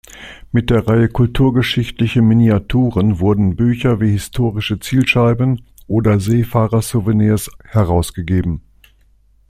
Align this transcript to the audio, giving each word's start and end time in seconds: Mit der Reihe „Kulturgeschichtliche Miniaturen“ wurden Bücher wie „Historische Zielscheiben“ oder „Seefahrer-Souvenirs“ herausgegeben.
Mit 0.51 0.71
der 0.71 0.87
Reihe 0.87 1.09
„Kulturgeschichtliche 1.09 2.23
Miniaturen“ 2.23 3.19
wurden 3.19 3.55
Bücher 3.55 4.01
wie 4.01 4.09
„Historische 4.13 4.79
Zielscheiben“ 4.79 5.61
oder 5.85 6.19
„Seefahrer-Souvenirs“ 6.19 7.51
herausgegeben. 7.65 8.63